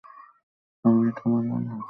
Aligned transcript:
আমি 0.85 1.01
এটা 1.09 1.23
মানব 1.31 1.51
না। 1.65 1.73